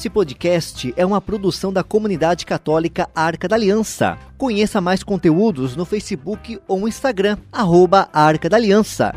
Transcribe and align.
Esse 0.00 0.08
podcast 0.08 0.94
é 0.96 1.04
uma 1.04 1.20
produção 1.20 1.70
da 1.70 1.84
comunidade 1.84 2.46
católica 2.46 3.10
Arca 3.14 3.46
da 3.46 3.54
Aliança. 3.54 4.16
Conheça 4.38 4.80
mais 4.80 5.02
conteúdos 5.02 5.76
no 5.76 5.84
Facebook 5.84 6.58
ou 6.66 6.88
Instagram, 6.88 7.36
arroba 7.52 8.08
Arca 8.10 8.48
da 8.48 8.56
Aliança. 8.56 9.12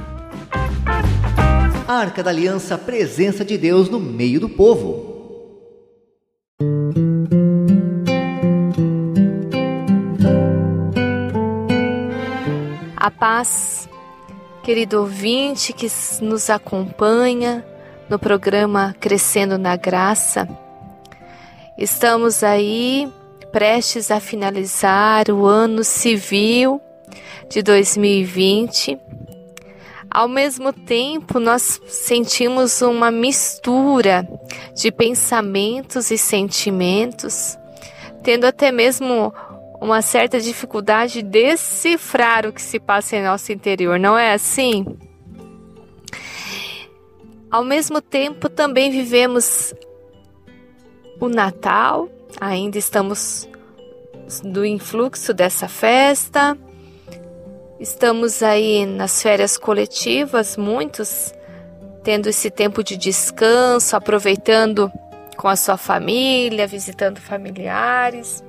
Arca 1.88 2.21
da 2.21 2.31
Aliança, 2.31 2.77
presença 2.77 3.46
de 3.46 3.57
Deus 3.57 3.88
no 3.88 3.97
meio 3.97 4.41
do 4.41 4.50
povo. 4.50 5.47
A 12.97 13.09
paz, 13.09 13.88
querido 14.61 15.00
ouvinte 15.00 15.71
que 15.71 15.88
nos 16.21 16.50
acompanha 16.50 17.65
no 18.09 18.20
programa 18.20 18.93
Crescendo 19.00 19.57
na 19.57 19.78
Graça. 19.78 20.62
Estamos 21.77 22.43
aí 22.43 23.11
prestes 23.51 24.11
a 24.11 24.19
finalizar 24.19 25.29
o 25.31 25.45
ano 25.45 25.83
civil 25.83 26.79
de 27.50 27.64
2020. 27.64 29.00
Ao 30.09 30.28
mesmo 30.28 30.71
tempo, 30.71 31.39
nós 31.39 31.81
sentimos 31.87 32.81
uma 32.83 33.09
mistura 33.09 34.28
de 34.75 34.91
pensamentos 34.91 36.11
e 36.11 36.17
sentimentos, 36.17 37.58
tendo 38.22 38.45
até 38.45 38.72
mesmo 38.72 39.33
uma 39.81 40.03
certa 40.03 40.39
dificuldade 40.39 41.23
de 41.23 41.23
decifrar 41.23 42.45
o 42.45 42.53
que 42.53 42.61
se 42.61 42.80
passa 42.80 43.16
em 43.16 43.23
nosso 43.23 43.52
interior, 43.52 44.00
não 44.00 44.16
é 44.16 44.33
assim? 44.33 44.86
Ao 47.50 47.64
mesmo 47.64 48.00
tempo, 48.00 48.47
também 48.47 48.92
vivemos 48.92 49.73
o 51.26 51.30
Natal, 51.30 52.10
ainda 52.40 52.78
estamos 52.78 53.48
do 54.44 54.66
influxo 54.66 55.34
dessa 55.34 55.70
festa. 55.70 56.58
Estamos 57.80 58.44
aí 58.44 58.86
nas 58.86 59.22
férias 59.22 59.58
coletivas, 59.58 60.58
muitos 60.58 61.34
tendo 62.04 62.28
esse 62.28 62.52
tempo 62.52 62.84
de 62.84 62.98
descanso, 62.98 63.96
aproveitando 63.96 64.92
com 65.38 65.48
a 65.48 65.56
sua 65.56 65.78
família, 65.78 66.68
visitando 66.68 67.22
familiares. 67.22 68.44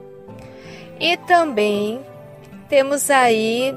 E 0.98 1.16
também 1.16 2.04
temos 2.68 3.08
aí 3.08 3.72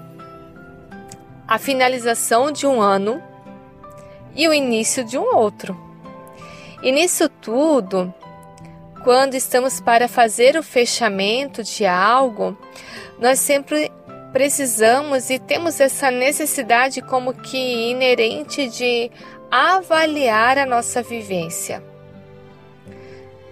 a 1.47 1.59
finalização 1.59 2.51
de 2.51 2.65
um 2.65 2.81
ano 2.81 3.21
e 4.35 4.47
o 4.47 4.53
início 4.53 5.03
de 5.03 5.19
um 5.19 5.35
outro. 5.35 5.77
E 6.81 6.91
nisso 6.91 7.29
tudo, 7.29 8.11
quando 9.07 9.35
estamos 9.35 9.79
para 9.79 10.09
fazer 10.09 10.57
o 10.57 10.61
fechamento 10.61 11.63
de 11.63 11.85
algo, 11.85 12.57
nós 13.17 13.39
sempre 13.39 13.89
precisamos 14.33 15.29
e 15.29 15.39
temos 15.39 15.79
essa 15.79 16.11
necessidade 16.11 17.01
como 17.01 17.33
que 17.33 17.57
inerente 17.89 18.67
de 18.67 19.09
avaliar 19.49 20.57
a 20.57 20.65
nossa 20.65 21.01
vivência. 21.01 21.81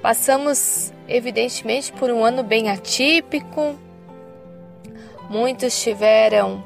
Passamos, 0.02 0.92
evidentemente, 1.08 1.94
por 1.94 2.12
um 2.12 2.26
ano 2.26 2.44
bem 2.44 2.70
atípico. 2.70 3.80
Muitos 5.30 5.82
tiveram 5.82 6.62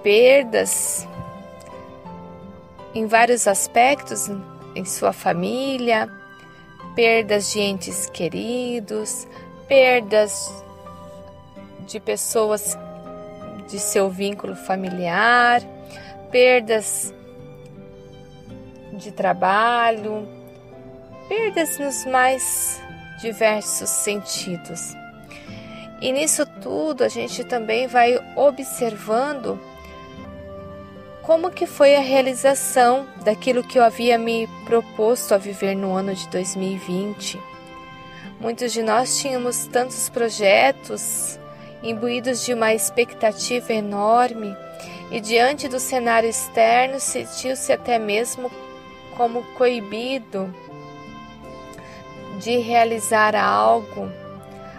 perdas 0.00 1.08
em 2.94 3.04
vários 3.04 3.48
aspectos 3.48 4.30
em 4.76 4.84
sua 4.84 5.12
família, 5.12 6.08
perdas 6.98 7.52
de 7.52 7.60
entes 7.60 8.10
queridos, 8.10 9.28
perdas 9.68 10.52
de 11.86 12.00
pessoas 12.00 12.76
de 13.68 13.78
seu 13.78 14.10
vínculo 14.10 14.56
familiar, 14.56 15.62
perdas 16.32 17.14
de 18.94 19.12
trabalho, 19.12 20.28
perdas 21.28 21.78
nos 21.78 22.04
mais 22.04 22.82
diversos 23.20 23.90
sentidos. 23.90 24.92
E 26.02 26.10
nisso 26.10 26.44
tudo 26.60 27.04
a 27.04 27.08
gente 27.08 27.44
também 27.44 27.86
vai 27.86 28.18
observando 28.34 29.56
como 31.28 31.50
que 31.50 31.66
foi 31.66 31.94
a 31.94 32.00
realização 32.00 33.06
daquilo 33.22 33.62
que 33.62 33.78
eu 33.78 33.84
havia 33.84 34.16
me 34.16 34.48
proposto 34.64 35.34
a 35.34 35.36
viver 35.36 35.76
no 35.76 35.92
ano 35.92 36.14
de 36.14 36.26
2020. 36.28 37.38
Muitos 38.40 38.72
de 38.72 38.82
nós 38.82 39.18
tínhamos 39.18 39.66
tantos 39.66 40.08
projetos, 40.08 41.38
imbuídos 41.82 42.46
de 42.46 42.54
uma 42.54 42.72
expectativa 42.72 43.74
enorme, 43.74 44.56
e 45.10 45.20
diante 45.20 45.68
do 45.68 45.78
cenário 45.78 46.30
externo 46.30 46.98
sentiu-se 46.98 47.70
até 47.74 47.98
mesmo 47.98 48.50
como 49.14 49.42
coibido 49.52 50.50
de 52.40 52.56
realizar 52.56 53.36
algo, 53.36 54.10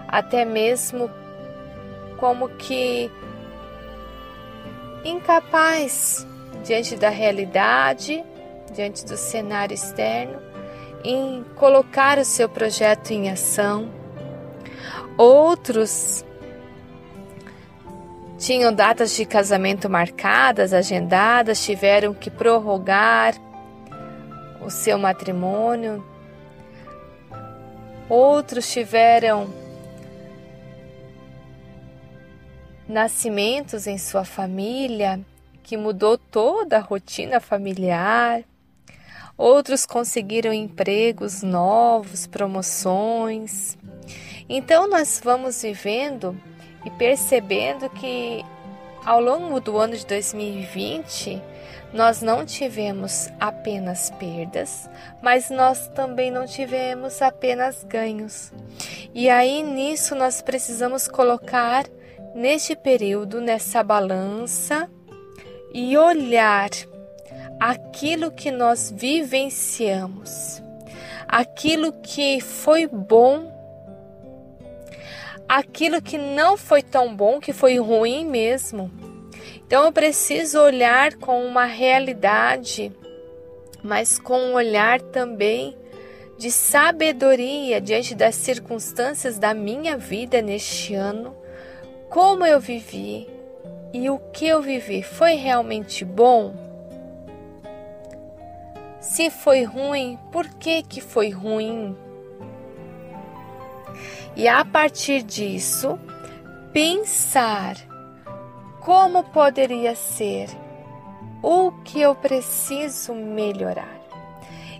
até 0.07 0.45
mesmo 0.45 1.11
como 2.17 2.49
que 2.49 3.11
incapaz 5.05 6.27
diante 6.63 6.95
da 6.95 7.09
realidade, 7.09 8.23
diante 8.73 9.05
do 9.05 9.17
cenário 9.17 9.73
externo, 9.73 10.39
em 11.03 11.43
colocar 11.55 12.17
o 12.17 12.25
seu 12.25 12.49
projeto 12.49 13.11
em 13.11 13.29
ação. 13.29 13.89
Outros 15.17 16.23
tinham 18.37 18.73
datas 18.73 19.15
de 19.15 19.25
casamento 19.25 19.89
marcadas, 19.89 20.73
agendadas, 20.73 21.63
tiveram 21.63 22.13
que 22.13 22.29
prorrogar 22.29 23.35
o 24.61 24.69
seu 24.69 24.97
matrimônio. 24.97 26.05
Outros 28.07 28.71
tiveram 28.71 29.53
nascimentos 32.87 33.85
em 33.85 33.97
sua 33.97 34.25
família 34.25 35.23
que 35.69 35.77
mudou 35.77 36.17
toda 36.17 36.77
a 36.77 36.81
rotina 36.81 37.39
familiar. 37.39 38.43
Outros 39.37 39.85
conseguiram 39.85 40.51
empregos 40.51 41.43
novos, 41.43 42.25
promoções. 42.25 43.77
Então 44.49 44.87
nós 44.89 45.21
vamos 45.23 45.61
vivendo 45.61 46.35
e 46.83 46.89
percebendo 46.89 47.87
que 47.87 48.43
ao 49.05 49.21
longo 49.21 49.59
do 49.59 49.77
ano 49.77 49.95
de 49.95 50.07
2020 50.07 51.39
nós 51.93 52.23
não 52.23 52.43
tivemos 52.43 53.29
apenas 53.39 54.09
perdas, 54.09 54.89
mas 55.21 55.51
nós 55.51 55.87
também 55.89 56.31
não 56.31 56.47
tivemos 56.47 57.21
apenas 57.21 57.83
ganhos. 57.83 58.51
E 59.13 59.29
aí 59.29 59.61
nisso 59.61 60.15
nós 60.15 60.41
precisamos 60.41 61.07
colocar 61.07 61.85
neste 62.33 62.75
período, 62.75 63.39
nessa 63.39 63.83
balança, 63.83 64.89
e 65.73 65.97
olhar 65.97 66.69
aquilo 67.59 68.31
que 68.31 68.51
nós 68.51 68.93
vivenciamos, 68.95 70.63
aquilo 71.27 71.91
que 71.93 72.39
foi 72.39 72.87
bom, 72.87 73.51
aquilo 75.47 76.01
que 76.01 76.17
não 76.17 76.55
foi 76.55 76.81
tão 76.81 77.15
bom, 77.15 77.39
que 77.39 77.51
foi 77.51 77.77
ruim 77.79 78.25
mesmo. 78.25 78.91
Então 79.65 79.85
eu 79.85 79.91
preciso 79.91 80.59
olhar 80.59 81.15
com 81.15 81.45
uma 81.45 81.65
realidade, 81.65 82.91
mas 83.83 84.17
com 84.17 84.39
um 84.39 84.53
olhar 84.53 85.01
também 85.01 85.77
de 86.37 86.49
sabedoria 86.49 87.81
diante 87.81 88.15
das 88.15 88.35
circunstâncias 88.35 89.37
da 89.37 89.53
minha 89.53 89.97
vida 89.97 90.41
neste 90.41 90.95
ano, 90.95 91.35
como 92.09 92.45
eu 92.45 92.59
vivi, 92.59 93.27
e 93.93 94.09
o 94.09 94.19
que 94.31 94.47
eu 94.47 94.61
vivi 94.61 95.01
foi 95.01 95.33
realmente 95.35 96.05
bom? 96.05 96.53
Se 98.99 99.29
foi 99.29 99.63
ruim, 99.63 100.19
por 100.31 100.47
que 100.47 100.83
que 100.83 101.01
foi 101.01 101.29
ruim? 101.29 101.97
E 104.35 104.47
a 104.47 104.63
partir 104.63 105.23
disso, 105.23 105.97
pensar 106.71 107.75
como 108.81 109.23
poderia 109.23 109.95
ser, 109.95 110.49
o 111.41 111.71
que 111.83 112.01
eu 112.01 112.15
preciso 112.15 113.13
melhorar. 113.13 113.99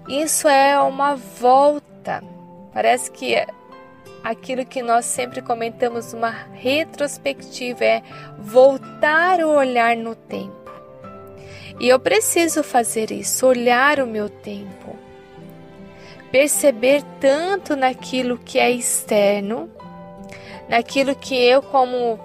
Isso 0.08 0.48
é 0.48 0.80
uma 0.80 1.16
volta. 1.16 2.24
Parece 2.74 3.12
que 3.12 3.36
aquilo 4.24 4.66
que 4.66 4.82
nós 4.82 5.06
sempre 5.06 5.42
comentamos, 5.42 6.14
uma 6.14 6.30
retrospectiva, 6.54 7.84
é 7.84 8.04
voltar 8.38 9.40
o 9.40 9.50
olhar 9.50 9.96
no 9.96 10.16
tempo. 10.16 10.58
E 11.80 11.88
eu 11.88 12.00
preciso 12.00 12.62
fazer 12.62 13.12
isso, 13.12 13.48
olhar 13.48 14.00
o 14.00 14.08
meu 14.08 14.30
tempo. 14.30 14.98
perceber 16.32 17.02
tanto 17.20 17.76
naquilo 17.76 18.38
que 18.38 18.60
é 18.60 18.70
externo, 18.70 19.68
naquilo 20.70 21.16
que 21.16 21.34
eu, 21.36 21.60
como 21.62 22.20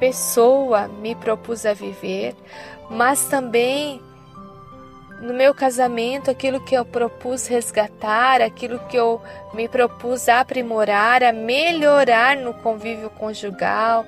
pessoa, 0.00 0.88
me 0.88 1.14
propus 1.14 1.64
a 1.64 1.72
viver, 1.72 2.34
mas 2.90 3.26
também 3.26 4.00
no 5.24 5.32
meu 5.32 5.54
casamento, 5.54 6.30
aquilo 6.30 6.60
que 6.60 6.74
eu 6.74 6.84
propus 6.84 7.46
resgatar, 7.46 8.42
aquilo 8.42 8.78
que 8.80 8.96
eu 8.96 9.22
me 9.54 9.66
propus 9.66 10.28
aprimorar, 10.28 11.22
a 11.24 11.32
melhorar 11.32 12.36
no 12.36 12.52
convívio 12.52 13.08
conjugal, 13.08 14.04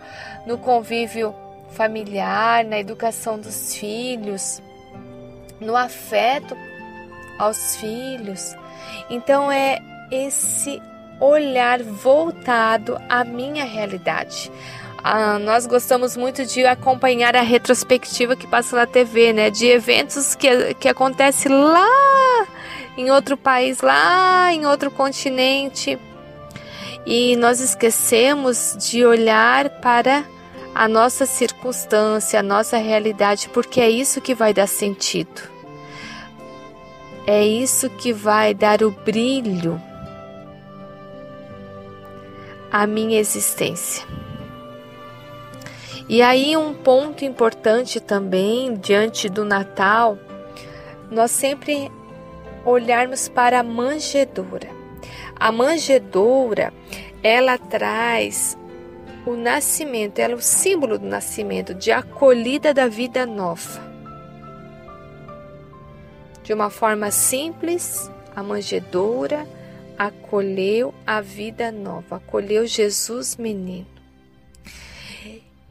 no 0.46 0.58
convívio 0.58 1.34
familiar, 1.70 2.64
na 2.64 2.78
educação 2.78 3.38
dos 3.38 3.74
filhos, 3.74 4.62
no 5.58 5.74
afeto 5.74 6.54
aos 7.38 7.76
filhos. 7.76 8.54
Então 9.08 9.50
é 9.50 9.78
esse 10.10 10.82
olhar 11.18 11.82
voltado 11.82 13.00
à 13.08 13.24
minha 13.24 13.64
realidade. 13.64 14.52
Ah, 15.08 15.38
nós 15.38 15.68
gostamos 15.68 16.16
muito 16.16 16.44
de 16.44 16.66
acompanhar 16.66 17.36
a 17.36 17.40
retrospectiva 17.40 18.34
que 18.34 18.44
passa 18.44 18.74
na 18.74 18.86
TV, 18.86 19.32
né? 19.32 19.50
De 19.50 19.64
eventos 19.64 20.34
que, 20.34 20.74
que 20.74 20.88
acontecem 20.88 21.52
lá 21.52 22.44
em 22.96 23.08
outro 23.12 23.36
país, 23.36 23.82
lá 23.82 24.52
em 24.52 24.66
outro 24.66 24.90
continente. 24.90 25.96
E 27.06 27.36
nós 27.36 27.60
esquecemos 27.60 28.76
de 28.80 29.06
olhar 29.06 29.70
para 29.80 30.24
a 30.74 30.88
nossa 30.88 31.24
circunstância, 31.24 32.40
a 32.40 32.42
nossa 32.42 32.76
realidade, 32.76 33.48
porque 33.50 33.80
é 33.80 33.88
isso 33.88 34.20
que 34.20 34.34
vai 34.34 34.52
dar 34.52 34.66
sentido. 34.66 35.40
É 37.24 37.46
isso 37.46 37.88
que 37.90 38.12
vai 38.12 38.52
dar 38.52 38.82
o 38.82 38.90
brilho 38.90 39.80
à 42.72 42.88
minha 42.88 43.20
existência. 43.20 44.04
E 46.08 46.22
aí, 46.22 46.56
um 46.56 46.72
ponto 46.72 47.24
importante 47.24 47.98
também 47.98 48.74
diante 48.74 49.28
do 49.28 49.44
Natal, 49.44 50.16
nós 51.10 51.32
sempre 51.32 51.90
olharmos 52.64 53.28
para 53.28 53.58
a 53.58 53.62
manjedoura. 53.62 54.68
A 55.34 55.50
manjedoura, 55.50 56.72
ela 57.24 57.58
traz 57.58 58.56
o 59.26 59.34
nascimento, 59.34 60.20
ela 60.20 60.34
é 60.34 60.36
o 60.36 60.40
símbolo 60.40 60.96
do 60.96 61.06
nascimento, 61.06 61.74
de 61.74 61.90
acolhida 61.90 62.72
da 62.72 62.86
vida 62.86 63.26
nova. 63.26 63.84
De 66.44 66.52
uma 66.52 66.70
forma 66.70 67.10
simples, 67.10 68.08
a 68.34 68.44
manjedoura 68.44 69.44
acolheu 69.98 70.94
a 71.04 71.20
vida 71.20 71.72
nova, 71.72 72.16
acolheu 72.16 72.64
Jesus 72.64 73.36
menino. 73.36 73.95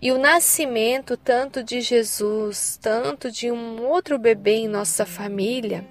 E 0.02 0.12
o 0.12 0.18
nascimento 0.18 1.16
tanto 1.16 1.64
de 1.64 1.80
Jesus, 1.80 2.78
tanto 2.82 3.32
de 3.32 3.50
um 3.50 3.82
outro 3.84 4.20
bebê 4.20 4.58
em 4.58 4.68
nossa 4.68 5.06
família, 5.06 5.86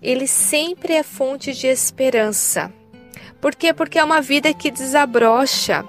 ele 0.00 0.26
sempre 0.26 0.94
é 0.94 1.02
fonte 1.02 1.52
de 1.52 1.66
esperança. 1.66 2.72
Por 3.40 3.54
quê? 3.54 3.74
Porque 3.74 3.98
é 3.98 4.04
uma 4.04 4.22
vida 4.22 4.54
que 4.54 4.70
desabrocha. 4.70 5.84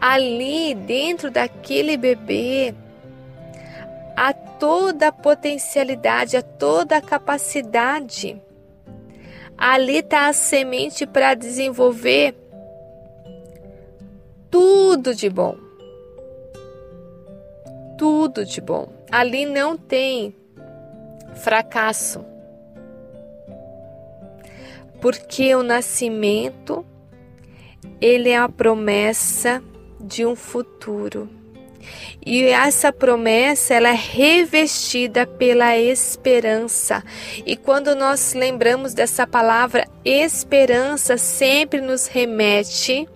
Ali, 0.00 0.74
dentro 0.74 1.30
daquele 1.30 1.96
bebê, 1.96 2.74
há 4.16 4.32
toda 4.32 5.08
a 5.08 5.12
potencialidade, 5.12 6.36
há 6.36 6.42
toda 6.42 6.96
a 6.96 7.00
capacidade. 7.00 8.40
Ali 9.56 9.98
está 9.98 10.26
a 10.26 10.32
semente 10.32 11.06
para 11.06 11.34
desenvolver 11.34 12.34
tudo 14.50 15.14
de 15.14 15.30
bom 15.30 15.65
tudo 17.96 18.44
de 18.44 18.60
bom. 18.60 18.88
Ali 19.10 19.46
não 19.46 19.76
tem 19.76 20.34
fracasso. 21.36 22.24
Porque 25.00 25.54
o 25.54 25.62
nascimento 25.62 26.84
ele 28.00 28.30
é 28.30 28.38
a 28.38 28.48
promessa 28.48 29.62
de 30.00 30.24
um 30.24 30.34
futuro. 30.34 31.28
E 32.24 32.42
essa 32.44 32.92
promessa 32.92 33.74
ela 33.74 33.90
é 33.90 33.94
revestida 33.94 35.26
pela 35.26 35.78
esperança. 35.78 37.04
E 37.44 37.56
quando 37.56 37.94
nós 37.94 38.34
lembramos 38.34 38.92
dessa 38.94 39.26
palavra 39.26 39.86
esperança, 40.04 41.16
sempre 41.16 41.80
nos 41.80 42.08
remete 42.08 43.08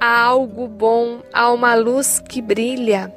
a 0.00 0.22
algo 0.22 0.68
bom, 0.68 1.20
a 1.32 1.50
uma 1.52 1.74
luz 1.74 2.20
que 2.20 2.40
brilha. 2.42 3.12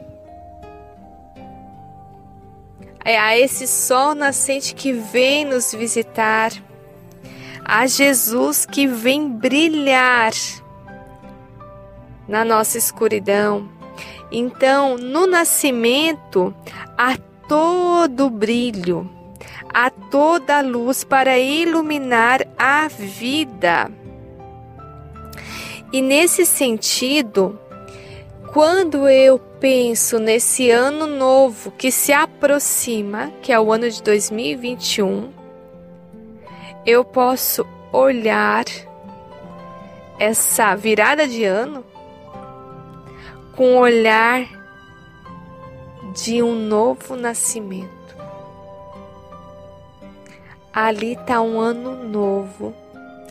É 3.04 3.18
a 3.18 3.38
esse 3.38 3.68
sol 3.68 4.14
nascente 4.14 4.76
que 4.76 4.94
vem 4.94 5.46
nos 5.46 5.74
visitar, 5.74 6.52
a 7.64 7.88
Jesus 7.88 8.66
que 8.66 8.88
vem 8.88 9.30
brilhar 9.30 10.32
na 12.28 12.46
nossa 12.46 12.78
escuridão. 12.78 13.68
Então, 14.32 14.96
no 14.98 15.26
nascimento, 15.26 16.54
há 16.98 17.18
todo 17.48 18.30
brilho, 18.30 19.10
há 19.74 19.90
toda 19.90 20.62
luz 20.62 21.04
para 21.04 21.40
iluminar 21.40 22.46
a 22.58 22.88
vida. 22.88 23.92
E 25.92 26.02
nesse 26.02 26.46
sentido, 26.46 27.60
quando 28.54 29.08
eu 29.08 29.40
penso 29.60 30.20
nesse 30.20 30.70
ano 30.70 31.08
novo 31.08 31.72
que 31.72 31.92
se 31.92 32.14
aproxima, 32.14 33.32
que 33.42 33.52
é 33.52 33.60
o 33.60 33.72
ano 33.72 33.90
de 33.90 34.02
2021, 34.04 35.32
eu 36.86 37.04
posso 37.04 37.66
olhar 37.92 38.66
essa 40.20 40.76
virada 40.76 41.28
de 41.28 41.44
ano 41.44 41.84
com 43.56 43.76
o 43.76 43.80
olhar 43.80 44.48
de 46.14 46.44
um 46.44 46.56
novo 46.56 47.16
nascimento. 47.16 47.90
Ali 50.72 51.14
está 51.14 51.42
um 51.42 51.60
ano 51.60 52.04
novo, 52.08 52.74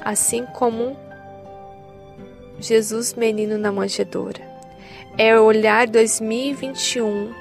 assim 0.04 0.44
como 0.46 0.90
um 0.90 1.07
Jesus 2.60 3.14
Menino 3.14 3.56
na 3.56 3.70
Manjedoura. 3.70 4.42
É 5.16 5.38
olhar 5.38 5.86
2021 5.86 7.32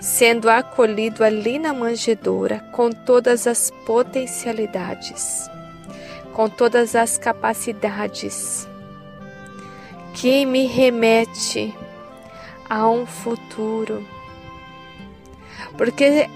sendo 0.00 0.48
acolhido 0.48 1.24
ali 1.24 1.58
na 1.58 1.72
manjedoura 1.72 2.60
com 2.72 2.90
todas 2.90 3.46
as 3.46 3.70
potencialidades, 3.84 5.48
com 6.32 6.48
todas 6.48 6.94
as 6.94 7.18
capacidades 7.18 8.68
que 10.14 10.46
me 10.46 10.66
remete 10.66 11.74
a 12.68 12.88
um 12.88 13.06
futuro. 13.06 14.06
Porque 15.76 16.28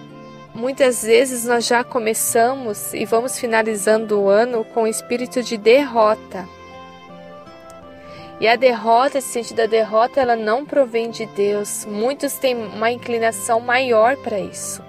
muitas 0.54 1.02
vezes 1.02 1.44
nós 1.44 1.66
já 1.66 1.84
começamos 1.84 2.92
e 2.94 3.04
vamos 3.04 3.38
finalizando 3.38 4.20
o 4.20 4.28
ano 4.28 4.64
com 4.64 4.86
espírito 4.86 5.42
de 5.42 5.56
derrota 5.56 6.48
e 8.42 8.48
a 8.48 8.56
derrota, 8.56 9.18
esse 9.18 9.28
sentido 9.28 9.58
da 9.58 9.66
derrota, 9.66 10.20
ela 10.20 10.34
não 10.34 10.66
provém 10.66 11.12
de 11.12 11.26
Deus. 11.26 11.84
Muitos 11.84 12.38
têm 12.38 12.56
uma 12.56 12.90
inclinação 12.90 13.60
maior 13.60 14.16
para 14.16 14.40
isso. 14.40 14.82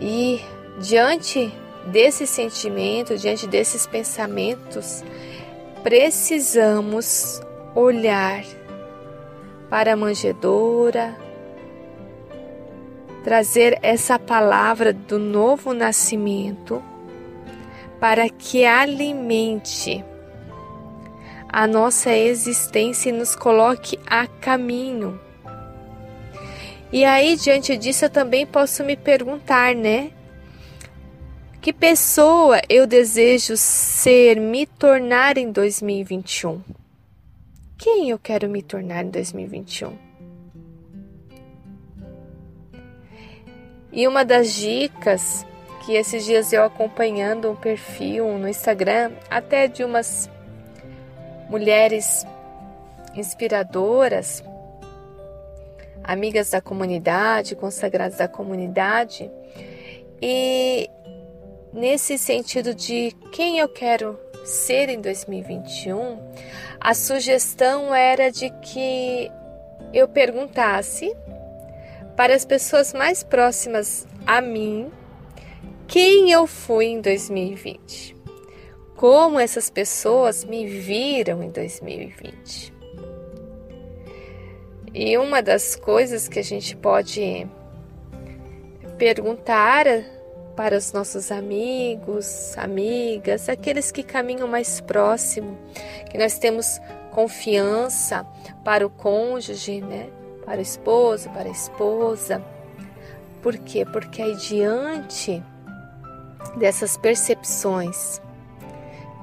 E 0.00 0.40
diante 0.80 1.54
desse 1.86 2.26
sentimento, 2.26 3.16
diante 3.16 3.46
desses 3.46 3.86
pensamentos, 3.86 5.04
precisamos 5.84 7.40
olhar 7.72 8.42
para 9.70 9.92
a 9.92 9.96
manjedoura, 9.96 11.16
trazer 13.22 13.78
essa 13.80 14.18
palavra 14.18 14.92
do 14.92 15.20
novo 15.20 15.72
nascimento 15.72 16.82
para 18.00 18.28
que 18.28 18.64
alimente 18.64 20.04
a 21.48 21.66
nossa 21.66 22.14
existência 22.14 23.08
e 23.08 23.12
nos 23.12 23.34
coloque 23.34 23.98
a 24.06 24.26
caminho. 24.26 25.18
E 26.92 27.04
aí, 27.04 27.36
diante 27.36 27.76
disso, 27.76 28.04
eu 28.04 28.10
também 28.10 28.46
posso 28.46 28.82
me 28.84 28.96
perguntar, 28.96 29.74
né? 29.74 30.10
Que 31.60 31.72
pessoa 31.72 32.60
eu 32.68 32.86
desejo 32.86 33.56
ser, 33.56 34.40
me 34.40 34.64
tornar 34.66 35.36
em 35.36 35.50
2021? 35.50 36.62
Quem 37.76 38.10
eu 38.10 38.18
quero 38.18 38.48
me 38.48 38.62
tornar 38.62 39.04
em 39.04 39.10
2021? 39.10 39.92
E 43.92 44.06
uma 44.06 44.24
das 44.24 44.54
dicas 44.54 45.44
que 45.84 45.94
esses 45.94 46.24
dias 46.24 46.52
eu 46.52 46.64
acompanhando 46.64 47.50
um 47.50 47.56
perfil 47.56 48.38
no 48.38 48.48
Instagram, 48.48 49.12
até 49.30 49.66
de 49.66 49.82
umas 49.82 50.30
mulheres 51.48 52.26
inspiradoras, 53.14 54.44
amigas 56.04 56.50
da 56.50 56.60
comunidade, 56.60 57.56
consagradas 57.56 58.18
da 58.18 58.28
comunidade, 58.28 59.30
e 60.20 60.88
nesse 61.72 62.18
sentido 62.18 62.74
de 62.74 63.12
quem 63.32 63.58
eu 63.58 63.68
quero 63.68 64.18
ser 64.44 64.88
em 64.88 65.00
2021, 65.00 66.18
a 66.80 66.94
sugestão 66.94 67.94
era 67.94 68.30
de 68.30 68.50
que 68.62 69.30
eu 69.92 70.08
perguntasse 70.08 71.14
para 72.16 72.34
as 72.34 72.44
pessoas 72.44 72.92
mais 72.92 73.22
próximas 73.22 74.06
a 74.26 74.40
mim 74.40 74.90
quem 75.86 76.30
eu 76.30 76.46
fui 76.46 76.86
em 76.86 77.00
2020, 77.00 78.14
como 78.98 79.38
essas 79.38 79.70
pessoas 79.70 80.44
me 80.44 80.66
viram 80.66 81.40
em 81.40 81.50
2020. 81.50 82.74
E 84.92 85.16
uma 85.16 85.40
das 85.40 85.76
coisas 85.76 86.26
que 86.26 86.40
a 86.40 86.42
gente 86.42 86.76
pode 86.76 87.46
perguntar 88.98 89.86
para 90.56 90.76
os 90.76 90.92
nossos 90.92 91.30
amigos, 91.30 92.58
amigas, 92.58 93.48
aqueles 93.48 93.92
que 93.92 94.02
caminham 94.02 94.48
mais 94.48 94.80
próximo, 94.80 95.56
que 96.10 96.18
nós 96.18 96.36
temos 96.36 96.80
confiança 97.12 98.26
para 98.64 98.84
o 98.84 98.90
cônjuge, 98.90 99.80
né? 99.80 100.10
Para 100.44 100.58
o 100.58 100.62
esposo, 100.62 101.30
para 101.30 101.48
a 101.48 101.52
esposa. 101.52 102.42
Por 103.40 103.56
quê? 103.58 103.84
Porque 103.84 104.20
aí 104.20 104.34
diante 104.34 105.40
dessas 106.56 106.96
percepções 106.96 108.20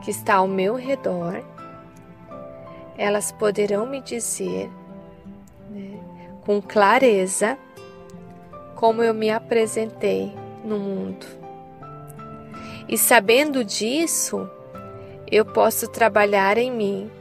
que 0.05 0.11
está 0.11 0.35
ao 0.35 0.47
meu 0.47 0.75
redor, 0.75 1.43
elas 2.95 3.31
poderão 3.31 3.87
me 3.87 3.99
dizer 3.99 4.69
né, 5.67 5.99
com 6.45 6.61
clareza 6.61 7.57
como 8.75 9.01
eu 9.01 9.15
me 9.15 9.31
apresentei 9.31 10.31
no 10.63 10.77
mundo. 10.77 11.25
E 12.87 12.99
sabendo 12.99 13.65
disso, 13.65 14.47
eu 15.29 15.43
posso 15.43 15.87
trabalhar 15.87 16.59
em 16.59 16.71
mim 16.71 17.11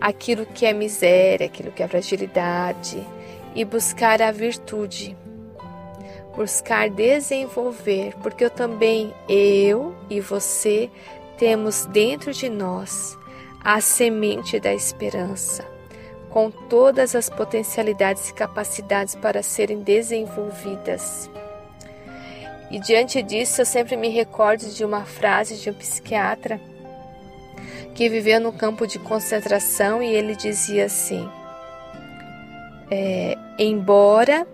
aquilo 0.00 0.46
que 0.46 0.64
é 0.64 0.72
miséria, 0.72 1.46
aquilo 1.46 1.72
que 1.72 1.82
é 1.82 1.88
fragilidade 1.88 3.04
e 3.56 3.64
buscar 3.64 4.22
a 4.22 4.30
virtude 4.30 5.16
buscar 6.36 6.90
desenvolver, 6.90 8.14
porque 8.22 8.44
eu 8.44 8.50
também, 8.50 9.14
eu 9.28 9.94
e 10.10 10.20
você, 10.20 10.90
temos 11.38 11.86
dentro 11.86 12.32
de 12.32 12.48
nós 12.48 13.18
a 13.62 13.80
semente 13.80 14.60
da 14.60 14.74
esperança, 14.74 15.64
com 16.30 16.50
todas 16.50 17.14
as 17.14 17.30
potencialidades 17.30 18.28
e 18.28 18.34
capacidades 18.34 19.14
para 19.14 19.42
serem 19.42 19.82
desenvolvidas. 19.82 21.30
E 22.70 22.78
diante 22.78 23.22
disso, 23.22 23.60
eu 23.60 23.66
sempre 23.66 23.96
me 23.96 24.08
recordo 24.08 24.68
de 24.68 24.84
uma 24.84 25.04
frase 25.04 25.56
de 25.56 25.70
um 25.70 25.74
psiquiatra 25.74 26.60
que 27.94 28.08
viveu 28.08 28.40
no 28.40 28.52
campo 28.52 28.86
de 28.86 28.98
concentração 28.98 30.02
e 30.02 30.12
ele 30.12 30.34
dizia 30.34 30.86
assim: 30.86 31.28
é, 32.90 33.36
embora 33.58 34.46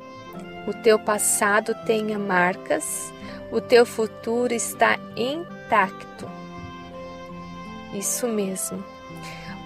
o 0.66 0.74
teu 0.74 0.98
passado 0.98 1.74
tenha 1.86 2.18
marcas, 2.18 3.12
o 3.50 3.60
teu 3.60 3.86
futuro 3.86 4.52
está 4.52 4.98
intacto. 5.16 6.39
Isso 7.92 8.26
mesmo. 8.28 8.84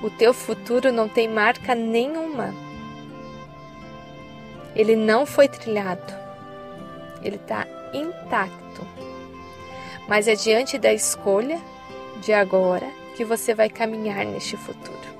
O 0.03 0.11
teu 0.11 0.33
futuro 0.35 0.93
não 0.93 1.09
tem 1.09 1.29
marca 1.29 1.75
nenhuma. 1.75 2.55
Ele 4.75 4.97
não 4.97 5.25
foi 5.25 5.49
trilhado. 5.49 6.13
Ele 7.23 7.37
está 7.37 7.67
intacto. 7.93 8.87
Mas 10.09 10.29
é 10.29 10.35
diante 10.35 10.79
da 10.79 10.93
escolha 10.93 11.61
de 12.21 12.33
agora 12.33 12.87
que 13.17 13.25
você 13.25 13.55
vai 13.55 13.69
caminhar 13.69 14.25
neste 14.25 14.57
futuro. 14.57 15.15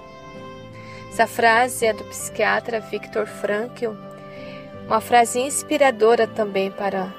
Essa 1.11 1.27
frase 1.27 1.87
é 1.87 1.93
do 1.93 2.05
psiquiatra 2.05 2.81
Viktor 2.81 3.27
Frankl 3.27 3.93
uma 4.87 5.01
frase 5.01 5.41
inspiradora 5.41 6.27
também 6.27 6.71
para 6.71 7.13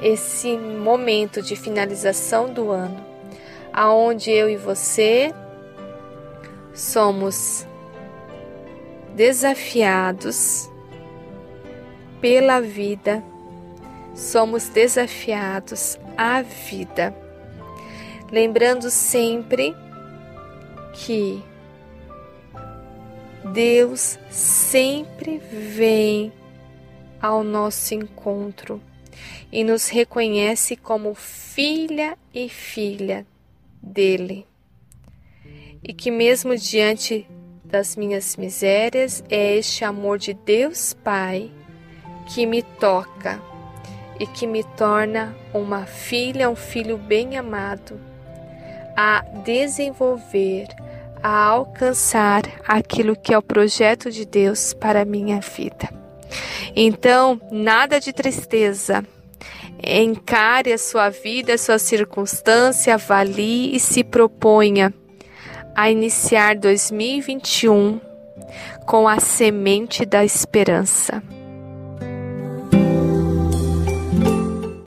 esse 0.00 0.56
momento 0.56 1.42
de 1.42 1.56
finalização 1.56 2.52
do 2.52 2.70
ano, 2.70 3.04
aonde 3.72 4.30
eu 4.30 4.48
e 4.48 4.56
você 4.56 5.32
somos 6.74 7.66
desafiados 9.14 10.70
pela 12.20 12.60
vida, 12.60 13.22
somos 14.14 14.68
desafiados 14.68 15.98
à 16.16 16.42
vida. 16.42 17.14
Lembrando 18.30 18.90
sempre 18.90 19.74
que 20.92 21.42
Deus 23.52 24.18
sempre 24.30 25.38
vem 25.38 26.32
ao 27.20 27.42
nosso 27.42 27.94
encontro 27.94 28.80
e 29.50 29.64
nos 29.64 29.88
reconhece 29.88 30.76
como 30.76 31.14
filha 31.14 32.16
e 32.32 32.48
filha 32.48 33.26
dele. 33.82 34.46
E 35.82 35.92
que, 35.92 36.10
mesmo 36.10 36.56
diante 36.56 37.26
das 37.64 37.96
minhas 37.96 38.36
misérias, 38.36 39.24
é 39.30 39.56
este 39.56 39.84
amor 39.84 40.18
de 40.18 40.34
Deus 40.34 40.92
Pai 40.92 41.50
que 42.26 42.46
me 42.46 42.62
toca 42.62 43.40
e 44.18 44.26
que 44.26 44.46
me 44.46 44.62
torna 44.62 45.34
uma 45.54 45.86
filha, 45.86 46.50
um 46.50 46.56
filho 46.56 46.98
bem 46.98 47.38
amado, 47.38 47.98
a 48.96 49.24
desenvolver, 49.44 50.68
a 51.22 51.44
alcançar 51.46 52.42
aquilo 52.68 53.16
que 53.16 53.32
é 53.32 53.38
o 53.38 53.42
projeto 53.42 54.10
de 54.10 54.26
Deus 54.26 54.74
para 54.74 55.02
a 55.02 55.04
minha 55.04 55.40
vida. 55.40 55.88
Então, 56.76 57.40
nada 57.50 57.98
de 57.98 58.12
tristeza. 58.12 59.04
Encare 59.82 60.72
a 60.72 60.78
sua 60.78 61.08
vida, 61.08 61.54
a 61.54 61.58
sua 61.58 61.78
circunstância, 61.78 62.94
avalie 62.94 63.74
e 63.74 63.80
se 63.80 64.04
proponha 64.04 64.92
a 65.74 65.90
iniciar 65.90 66.56
2021 66.56 68.00
com 68.86 69.08
a 69.08 69.18
semente 69.18 70.04
da 70.04 70.24
esperança. 70.24 71.22